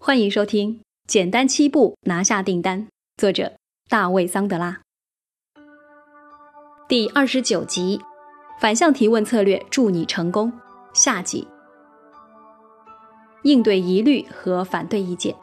[0.00, 0.74] 欢迎收听
[1.08, 2.82] 《简单七步拿下订单》，
[3.16, 3.52] 作者
[3.90, 4.80] 大卫·桑德拉。
[6.88, 8.00] 第二十九集，
[8.60, 10.50] 反向提问策略助你成功。
[10.94, 11.46] 下集，
[13.42, 15.34] 应对疑虑和反对意见。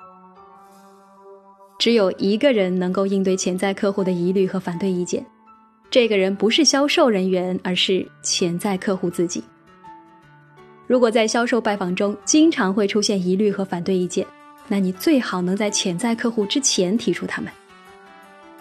[1.78, 5.24] 只有一个人能够应对潜在客户的疑虑和反对意见，
[5.92, 9.44] 这个人不是销售人员，而是潜在客户自己。
[10.88, 14.26] 如果在销售拜访中经常会出现疑虑和反对意见，
[14.68, 17.52] 那你最好能在潜在客户之前提出他们。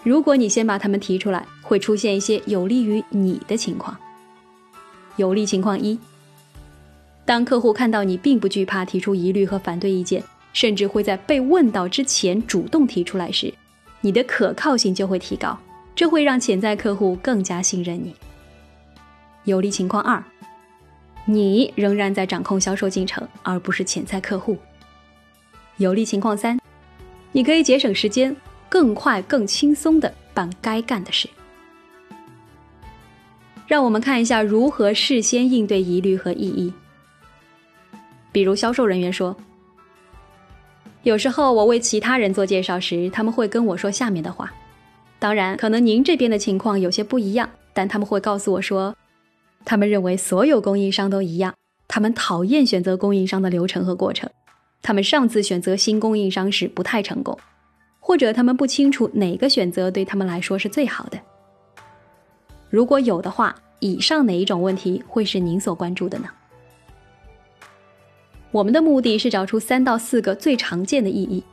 [0.03, 3.97] 如果你先把他们提出来，会出现一些有利于你的情况。
[5.15, 5.97] 有利情况一：
[7.25, 10.23] 当客户看到你并不惧怕提出疑虑和反对意见，
[10.53, 13.51] 甚至会在被问到之前主动提出来时，
[14.01, 15.57] 你的可靠性就会提高，
[15.95, 18.13] 这会让潜在客户更加信任你。
[19.45, 20.23] 有利情况二：
[21.25, 24.55] 你仍然在掌控销售进程，而不是潜在客户。
[25.77, 26.57] 有利情况三，
[27.33, 28.33] 你可以节省时间，
[28.69, 31.29] 更快、更轻松的办该干的事。
[33.67, 36.71] 让我们看一下如何事先应对疑虑和异议。
[38.31, 39.35] 比如销售人员说
[41.03, 44.53] ：“有时候我为其他人做介绍时，他们会跟我说下面的话。
[45.19, 48.95] 当然，可能您这边的情况有些不一样，但他们会告诉我说，
[49.65, 51.53] 他们认为所有供应商都一样，
[51.87, 54.29] 他们讨厌选择供应商的流程和过程。”
[54.85, 57.35] 他们上次选择新供应商时不太成功，
[57.99, 61.19] 或者他们不清楚哪个选择对他们来说是最好的。
[62.69, 66.29] 如果有的话，以上哪一种问题会是您所关注的呢？
[68.51, 71.43] 我们的目的是找出三到四个最常见的意义，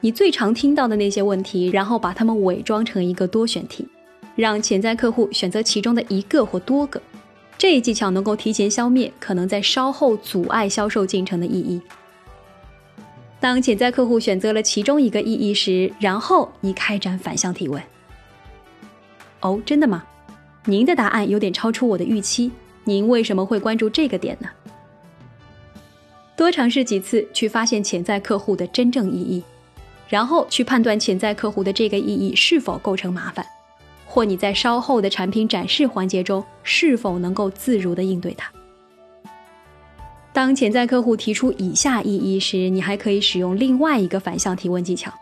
[0.00, 3.86] 你最常听到的那些问题，然后把它们伪装成一个多选题，
[4.34, 6.98] 让潜在客户选择其中的一个或多个。
[7.58, 11.78] 这一技巧能够提前消灭可能在稍后阻碍销售进程的意义。
[13.42, 17.82] 当潜在客户选择了其中一个意义时，然后你开展反向提问。
[19.40, 20.04] 哦，真的吗？
[20.64, 22.52] 您的答案有点超出我的预期。
[22.84, 24.48] 您为什么会关注这个点呢？
[26.36, 29.42] 多尝试几次去发现潜在客户的真正意义，
[30.08, 33.44] 然后去判断潜在客户的这个意义是否构成麻烦，
[34.06, 38.52] 或你在稍后的产品展示环节中是否能够自如的应对它。
[40.32, 45.12] 当潜在客户提出以下异议时，你还可以使用另外一个反向提问技巧。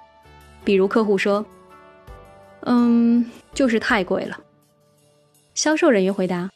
[0.63, 1.45] 比如，客户说
[2.63, 4.39] ：“嗯，就是太贵了。”
[5.55, 6.49] 销售人员回答：“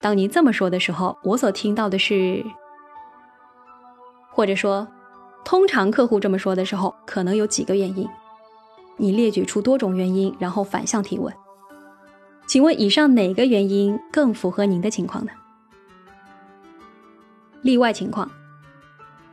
[0.00, 2.44] 当您这么说的时候，我所听到的是……
[4.30, 4.86] 或者说，
[5.44, 8.06] 通常客户这么说的时候，可能有几个原因。
[8.98, 11.32] 你列举出多种原因，然后反向提问。
[12.46, 15.32] 请问，以上哪个原因更符合您的情况呢？”
[17.62, 18.30] 例外情况，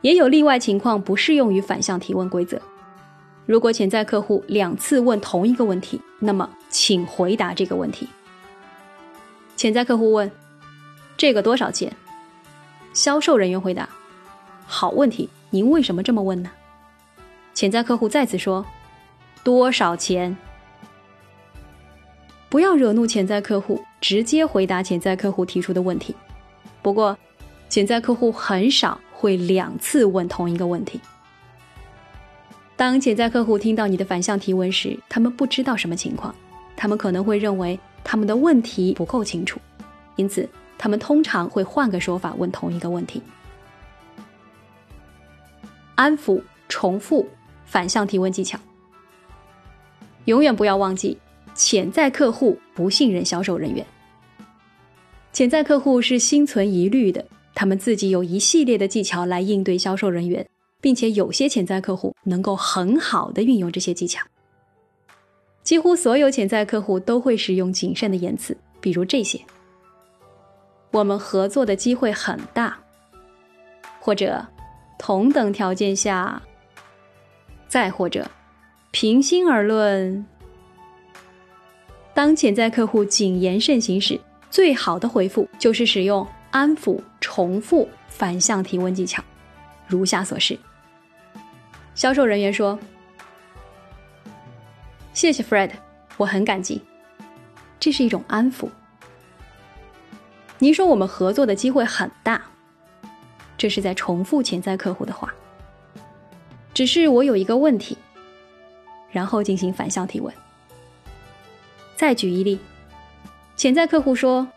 [0.00, 2.60] 也有例外情况不适用于反向提问规则。
[3.46, 8.08] 如果潜在客户两次问同一个问题，那么请回答这个问题。
[9.56, 10.30] 潜在客户问
[11.18, 11.94] ：“这个多少钱？”
[12.94, 13.88] 销售人员回答
[14.64, 16.50] ：“好问题，您为什么这么问呢？”
[17.52, 18.64] 潜在客户再次说
[19.42, 20.36] ：“多少钱？”
[22.48, 26.14] 不要惹怒潜在客户，直接回答潜在客户提出的问题。
[26.82, 27.16] 不过，
[27.70, 31.00] 潜在客户很少会两次问同一个问题。
[32.76, 36.34] 当潜在客户听到你的反向提问时，他们不知道什么情况，
[36.76, 39.60] 他们可能会认为他们的问题不够清楚，
[40.16, 43.22] 因此他们通常会换个说法问同一个问题。
[45.94, 47.28] 安抚、重复、
[47.66, 48.58] 反向提问技巧，
[50.24, 51.16] 永远不要忘记，
[51.54, 53.86] 潜在客户不信任销售人员，
[55.32, 57.24] 潜在客户是心存疑虑的。
[57.60, 60.48] 他们自己有一系列的技巧来应对销售人员，
[60.80, 64.24] 并且有些潜在客户能够很好的运用这些技巧。
[65.62, 69.38] 几乎所有潜在客户都会使用谨慎的言辞，比如这些
[70.90, 72.78] ：“我们合作的机会很大。”
[74.00, 74.42] 或者
[74.98, 76.42] “同等条件下”，
[77.68, 78.26] 再或者
[78.90, 80.24] “平心而论”。
[82.14, 84.18] 当潜在客户谨言慎行时，
[84.50, 86.26] 最好的回复就是使用。
[86.50, 89.22] 安抚、重复、反向提问技巧，
[89.86, 90.58] 如下所示。
[91.94, 92.78] 销售人员说
[95.14, 95.70] ：“谢谢 Fred，
[96.16, 96.82] 我很感激。”
[97.78, 98.68] 这是一种安抚。
[100.58, 102.42] 您说我们合作的机会很大，
[103.56, 105.32] 这是在重复潜在客户的话。
[106.74, 107.96] 只是我有一个问题，
[109.10, 110.34] 然后进行反向提问。
[111.96, 112.58] 再举一例，
[113.56, 114.48] 潜在客户说：“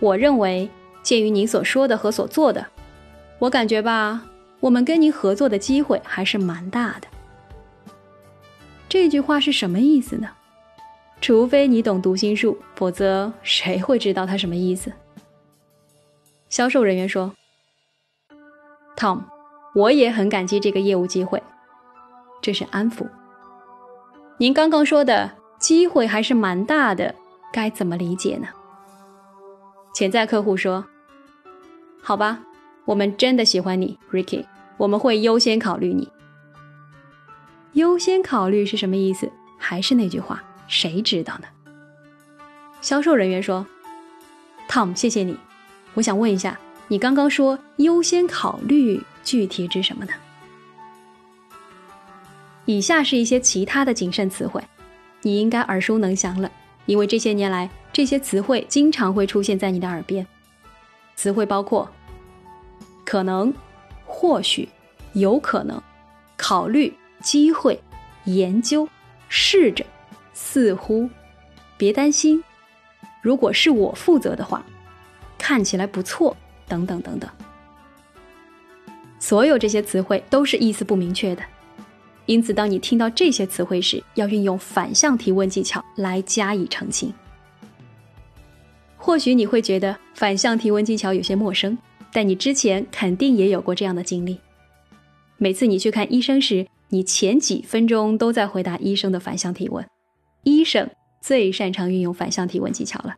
[0.00, 0.68] 我认为。”
[1.02, 2.66] 鉴于您所说的和所做的，
[3.38, 4.22] 我感觉吧，
[4.60, 7.08] 我们跟您合作的机会还是蛮大的。
[8.88, 10.28] 这句话是什么意思呢？
[11.20, 14.92] 除非你懂读心术，否则谁会知道它什么意思？
[16.48, 17.32] 销售人员说
[18.96, 19.22] ：“Tom，
[19.74, 21.42] 我也很感激这个业务机会。”
[22.42, 23.06] 这是安抚。
[24.38, 27.14] 您刚刚说的机会还是蛮大的，
[27.52, 28.48] 该怎么理解呢？
[29.94, 30.86] 潜在客户说
[32.02, 32.40] ：“好吧，
[32.84, 34.44] 我们真的喜欢你，Ricky，
[34.76, 36.08] 我们会优先考虑你。”
[37.74, 39.30] 优先考虑是什么意思？
[39.56, 40.42] 还是那句话。
[40.66, 41.46] 谁知道呢？
[42.80, 43.66] 销售人员说
[44.68, 45.36] ：“Tom，谢谢你。
[45.94, 46.58] 我想问一下，
[46.88, 50.12] 你刚刚说优先考虑，具体指什么呢？”
[52.66, 54.62] 以下是一些其他的谨慎词汇，
[55.22, 56.50] 你应该耳熟能详了，
[56.86, 60.24] 因为这些年来这些词汇经常会出现在你的耳边。
[61.22, 61.86] 词汇包括：
[63.04, 63.52] 可能、
[64.06, 64.66] 或许、
[65.12, 65.78] 有可能、
[66.38, 67.78] 考虑、机会、
[68.24, 68.88] 研究、
[69.28, 69.84] 试着。
[70.32, 71.10] 似乎，
[71.76, 72.42] 别担心，
[73.20, 74.64] 如果是我负责的话，
[75.36, 76.34] 看起来不错，
[76.66, 77.30] 等等等等。
[79.18, 81.42] 所有这些词汇都是意思不明确的，
[82.24, 87.12] 因此当你听到这些词汇时，要运用反向提问技巧来加以澄清。
[89.02, 91.76] 或许你会觉得反向提问技巧有些陌生，
[92.12, 94.38] 但你之前肯定也有过这样的经历。
[95.38, 99.84] 每次你去看医生时，你前几分钟都在回答医生的反向提问。
[100.42, 100.88] 医生
[101.22, 103.14] 最擅长运用反向提问技巧了。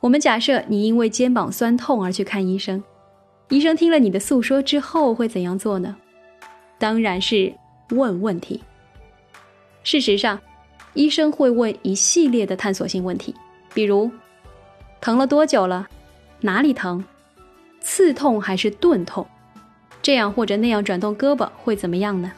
[0.00, 2.84] 我们假设你因为肩膀酸痛而去看医生，
[3.48, 5.96] 医生听了你的诉说之后会怎样做呢？
[6.78, 7.50] 当然是
[7.90, 8.62] 问问题。
[9.82, 10.38] 事实上，
[10.92, 13.34] 医生会问一系列的探索性问题，
[13.76, 14.10] 比如：
[15.02, 15.86] 疼了多久了？
[16.40, 17.04] 哪里疼？
[17.82, 19.26] 刺痛还是钝痛？
[20.00, 22.32] 这样或者那样转动胳膊会怎么样呢？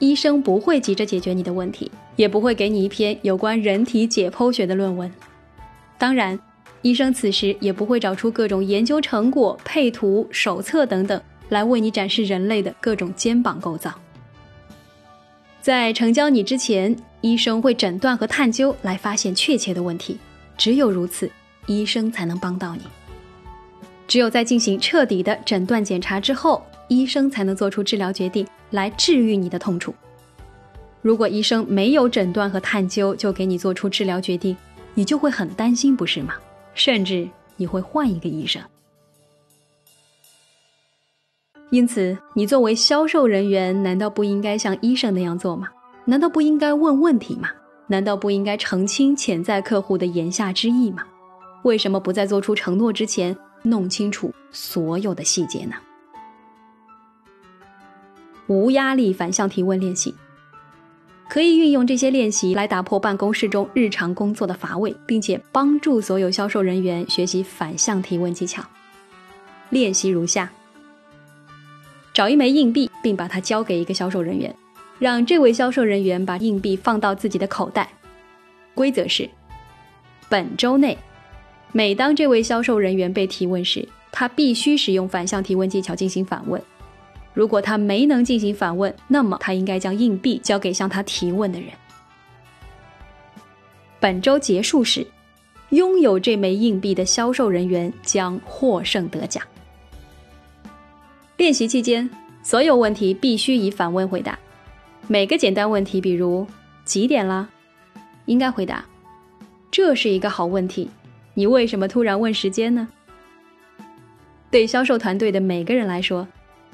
[0.00, 5.10] 医生不会急着解决你的问题，也不会给你一篇有关人体解剖学的论文。
[5.96, 6.38] 当然，
[6.82, 13.94] 医生此时也不会找出各种研究成果、配图、手册等等来为你展示人类的各种肩膀构造。
[15.62, 16.94] 在成交你之前，
[17.24, 20.18] 医生会诊断和探究来发现确切的问题。
[20.58, 21.30] 只有如此，
[21.64, 22.82] 医生才能帮到你。
[24.06, 28.46] 只有在进行彻底的诊断检查之后，医生才能做出治疗决定。
[28.72, 29.94] 来治愈你的痛处。
[31.00, 34.54] 如果医生没有诊断和探究就给你做出治疗决定，
[34.92, 36.34] 你就会很担心，不是吗？
[36.74, 37.26] 甚至
[37.56, 38.60] 你会换一个医生。
[41.70, 45.68] 因此，你作为销售人员，难道不应该像医生那样做吗？
[46.06, 47.48] 难道不应该问问题吗？
[47.86, 51.04] 难道不应该澄清潜在客户的言下之意吗？
[51.62, 55.76] 为什么不在做出承诺之前弄清楚所有的细节呢？
[58.46, 60.14] 无压力反向提问练习，
[61.28, 68.62] 可以运用这些练习来打破办公室中日常工作的乏味，并且帮助所有销售人员学习反向提问技巧。
[69.70, 70.52] 练习如下：
[72.12, 74.54] 找一枚硬币，并把它交给一个销售人员，
[74.98, 77.88] 让这位销售人员把硬币放到自己的口袋。
[78.74, 79.28] 规则是：
[80.28, 80.96] 本周内，
[81.72, 86.60] 每当这位销售人员被提问时，他必须使用反向提问技巧进行反问。
[87.32, 91.70] 如果他没能进行反问，那么他应该将硬币交给向他提问的人。
[93.98, 95.04] 本周结束时，
[95.70, 99.42] 拥有这枚硬币的销售人员将获胜得奖。
[101.36, 102.08] 练习期间，
[102.42, 104.38] 所有问题必须以反问回答。
[105.06, 106.46] 每个简单问题，比如
[106.84, 107.48] 几点了，
[108.26, 108.84] 应该回答
[109.70, 110.90] ：“这是一个好问题。
[111.34, 112.88] 你为什么突然问时间呢？”
[114.50, 116.26] 对销售团队的每个人来说。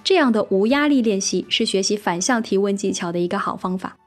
[0.03, 3.99] 这样的无压力练习是学习反向提问技巧的一个好方法。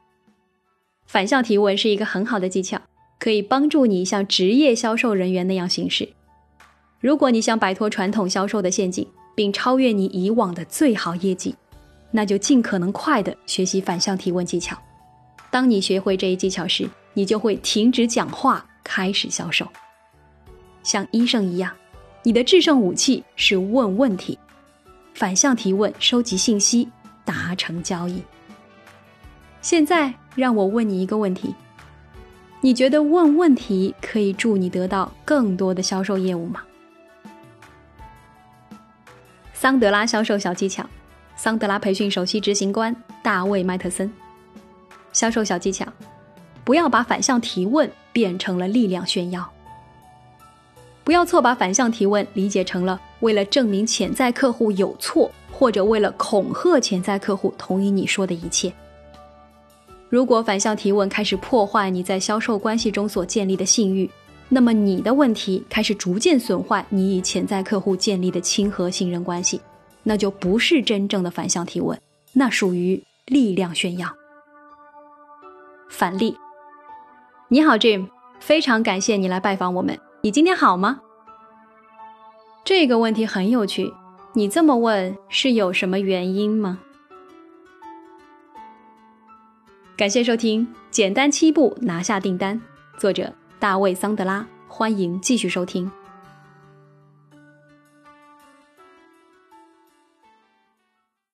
[1.06, 2.80] 反向提问是一个很好的技巧，
[3.20, 6.08] 可以帮助你像职业销售人员那样行事。
[6.98, 11.54] 如果你想摆脱传统销售的陷阱，并超越你以往的最好业绩，
[12.16, 14.78] 那就尽可能快的学习反向提问技巧。
[15.50, 19.66] 当你学会这一技巧时，你就会停止讲话，开始销售。
[20.84, 21.72] 像医生一样，
[22.22, 24.38] 你的制胜武器是问问题。
[25.12, 26.88] 反向提问，收集信息，
[27.24, 28.22] 达成交易。
[29.60, 31.52] 现在让我问你一个问题：
[32.60, 36.62] 你觉得问问题可以助你得到更多的销售业务吗？
[39.52, 40.88] 桑德拉销售小技巧，
[41.36, 44.10] 桑德拉培训首席执行官大卫麦特森。
[45.12, 45.86] 销售小技巧：
[46.64, 49.48] 不要把反向提问变成了力量炫耀。
[51.02, 53.00] 不要错把反向提问理解成了。
[53.20, 58.72] 为了证明潜在客户有错，或者为了恐吓潜在客户同意你说的一切。
[60.10, 64.10] 如果反向提问开始破坏你在销售关系中所建立的信誉，
[64.48, 69.60] 那么你的问题开始逐渐损坏你与潜在客户建立的亲和信任关系，
[70.04, 72.00] 那就不是真正的反向提问，
[72.34, 74.14] 那属于力量炫耀。
[75.90, 76.36] 反例，
[77.48, 78.08] 你好，Jim，
[78.38, 81.00] 非常感谢你来拜访我们，你今天好吗？
[82.64, 83.92] 这个问题很有趣，
[84.32, 86.78] 你这么问是有什么原因吗？
[89.96, 92.60] 感谢收听《简单七步拿下订单》，
[93.00, 95.90] 作者大卫·桑德拉，欢迎继续收听。